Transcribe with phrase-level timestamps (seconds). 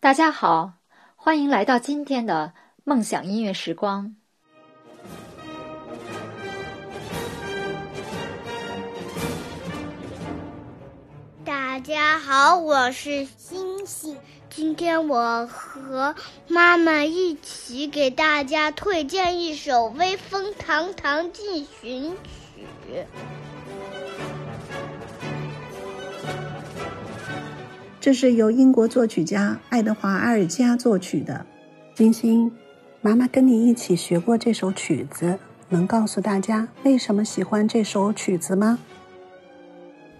[0.00, 0.74] 大家好，
[1.16, 2.52] 欢迎来到今天的
[2.84, 4.14] 梦想音乐时光。
[11.44, 14.16] 大家好，我是星星。
[14.48, 16.14] 今天我和
[16.46, 22.66] 妈妈一起给大家推荐一首《威风堂堂进行曲》。
[28.00, 31.44] 这是由英国作曲家爱德华·阿尔加作曲的。
[31.94, 32.50] 金星，
[33.00, 35.36] 妈妈跟你一起学过这首曲子，
[35.68, 38.78] 能告诉大家为什么喜欢这首曲子吗？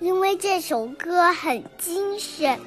[0.00, 2.58] 因为这首歌很精神。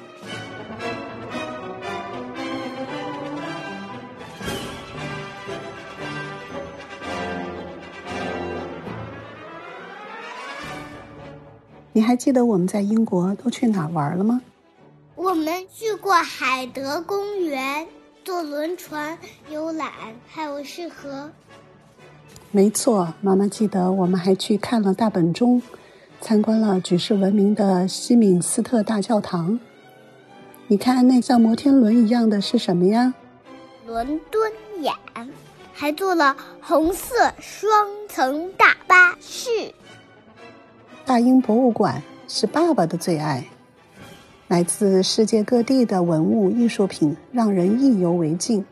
[11.92, 14.40] 你还记得我们在英国都去哪儿玩了吗？
[15.22, 17.86] 我们去过海德公园，
[18.24, 19.18] 坐轮船
[19.50, 19.92] 游览，
[20.26, 21.30] 还有是河。
[22.50, 25.60] 没错，妈妈记得我们还去看了大本钟，
[26.22, 29.60] 参观了举世闻名的西敏斯特大教堂。
[30.68, 33.12] 你看那像摩天轮一样的是什么呀？
[33.86, 34.94] 伦敦眼，
[35.74, 39.50] 还坐了红色双层大巴士。
[41.04, 43.44] 大英博物馆是爸爸的最爱，
[44.50, 48.64] 来自世界各地的文物艺术品让人意犹未尽。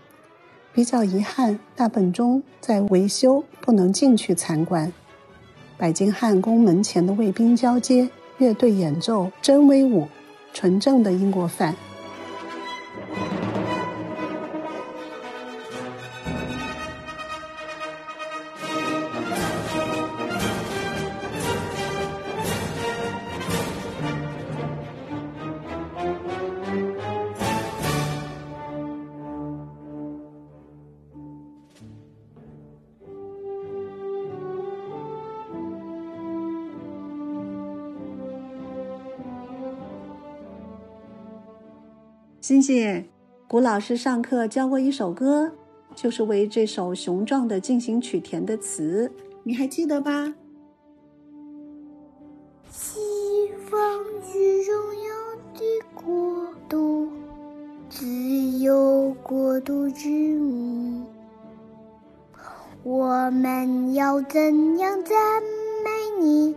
[0.72, 4.92] 比较遗憾，大本钟在维修，不能进去参观。
[5.76, 10.08] 白金汉宫门前的卫兵交接，乐队演奏真威武，
[10.52, 11.76] 纯正的英国范。
[42.48, 43.04] 星星，
[43.46, 45.52] 古老师上课教过一首歌，
[45.94, 50.32] 就是为这首雄壮的进行曲填的词，你还记得吧？
[52.70, 53.00] 西
[53.66, 53.78] 方
[54.22, 55.12] 是荣耀
[55.52, 55.60] 的
[55.94, 57.10] 国度，
[57.90, 58.06] 自
[58.60, 61.04] 由国度之母。
[62.82, 65.42] 我们要怎样赞
[65.84, 66.56] 美你？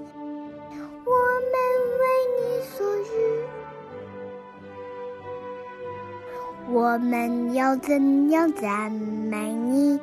[6.82, 10.00] 我们要怎样赞美你？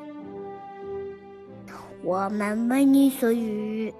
[2.04, 3.92] 我们为你所欲。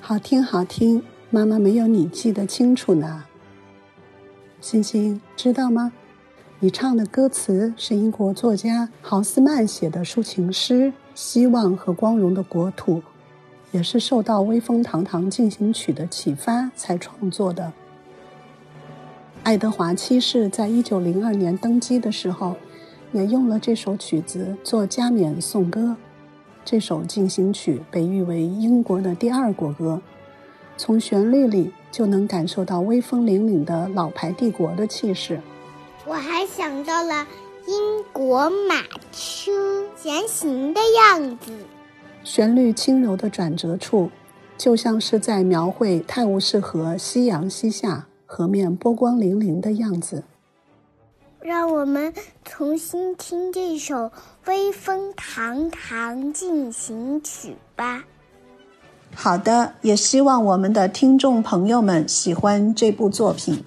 [0.00, 3.24] 好听，好听，妈妈没有你记得清楚呢。
[4.60, 5.90] 星星，知道吗？
[6.60, 10.74] 你唱的歌词是英国作家豪斯曼写的抒情诗
[11.16, 12.98] 《希望和光荣的国土》，
[13.72, 17.72] 也是受到《威风堂堂进行曲》的启发才创作的。
[19.42, 22.56] 爱德华七世在一九零二年登基的时候，
[23.12, 25.96] 也用了这首曲子做加冕颂歌。
[26.62, 30.00] 这首进行曲被誉为英国的第二国歌，
[30.76, 35.40] 从旋律里就能感受到威风凛凛的老牌帝国的气势。
[36.06, 37.26] 我还想到了
[37.66, 39.50] 英国马车
[39.96, 41.50] 前行的样子。
[42.22, 44.10] 旋律轻柔的转折处，
[44.58, 48.06] 就像是在描绘泰晤士河夕阳西下。
[48.32, 50.22] 河面波光粼粼的样子，
[51.40, 52.14] 让我们
[52.44, 53.94] 重新听这首
[54.46, 58.04] 《威风堂堂进行曲》吧。
[59.16, 63.64] 好的，也希望我们的听众朋友们喜欢这部作品。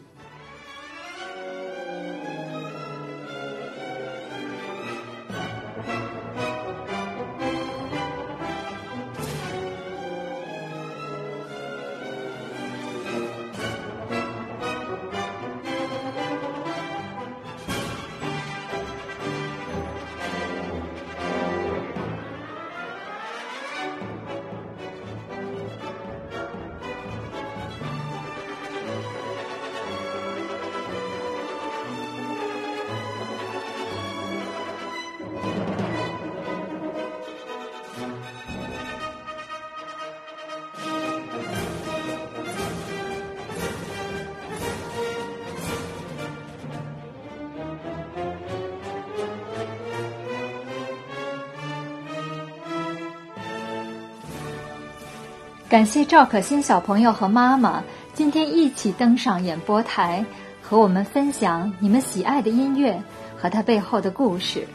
[55.73, 57.83] 感谢赵可欣小朋友和妈妈
[58.13, 60.23] 今天一起登上演播台，
[60.61, 63.01] 和我们分享你们喜爱的音乐
[63.35, 64.67] 和它背后的故事。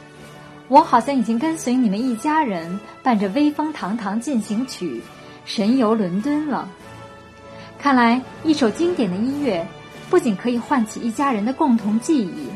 [0.66, 4.96] 我好像已经跟随你们一家人，伴着《威风堂堂进行曲》
[5.44, 6.68] 神游伦敦了。
[7.78, 9.64] 看来，一首经典的音乐
[10.10, 12.48] 不仅可以唤起一家人的共同记忆，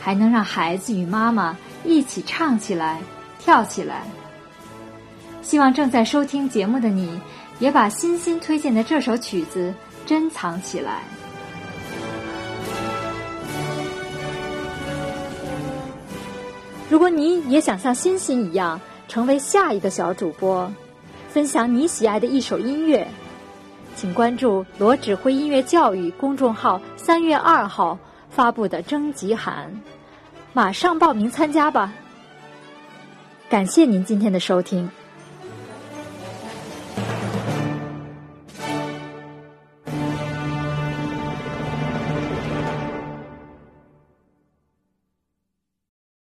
[0.00, 1.54] 还能让孩子与妈妈
[1.84, 3.02] 一起唱起来、
[3.38, 4.04] 跳起来。
[5.42, 7.20] 希望正在收听节目的你，
[7.58, 9.72] 也把欣欣推荐的这首曲子
[10.04, 11.02] 珍藏起来。
[16.90, 20.70] 如果你也想像欣欣一样，成为下一个小主播，
[21.30, 23.06] 分享你喜爱的一首音乐。
[23.94, 27.98] 请关注罗指挥音乐教育公众号三月二号
[28.30, 29.80] 发布的征集函，
[30.52, 31.92] 马上报名参加吧！
[33.48, 34.90] 感谢您今天的收听。